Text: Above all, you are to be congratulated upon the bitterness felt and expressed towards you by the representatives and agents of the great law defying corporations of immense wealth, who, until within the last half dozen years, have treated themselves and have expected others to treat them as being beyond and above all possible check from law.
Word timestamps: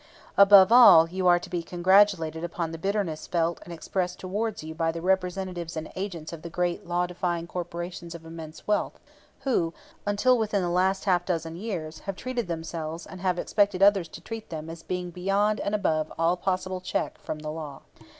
Above 0.35 0.71
all, 0.71 1.07
you 1.07 1.27
are 1.27 1.37
to 1.37 1.47
be 1.47 1.61
congratulated 1.61 2.43
upon 2.43 2.71
the 2.71 2.79
bitterness 2.79 3.27
felt 3.27 3.61
and 3.61 3.71
expressed 3.71 4.17
towards 4.19 4.63
you 4.63 4.73
by 4.73 4.91
the 4.91 4.99
representatives 4.99 5.77
and 5.77 5.91
agents 5.95 6.33
of 6.33 6.41
the 6.41 6.49
great 6.49 6.87
law 6.87 7.05
defying 7.05 7.45
corporations 7.45 8.15
of 8.15 8.25
immense 8.25 8.67
wealth, 8.67 8.99
who, 9.41 9.75
until 10.07 10.39
within 10.39 10.63
the 10.63 10.69
last 10.69 11.05
half 11.05 11.23
dozen 11.23 11.55
years, 11.55 11.99
have 11.99 12.15
treated 12.15 12.47
themselves 12.47 13.05
and 13.05 13.21
have 13.21 13.37
expected 13.37 13.83
others 13.83 14.07
to 14.07 14.21
treat 14.21 14.49
them 14.49 14.71
as 14.71 14.81
being 14.81 15.11
beyond 15.11 15.59
and 15.59 15.75
above 15.75 16.11
all 16.17 16.35
possible 16.35 16.81
check 16.81 17.19
from 17.19 17.37
law. 17.37 17.83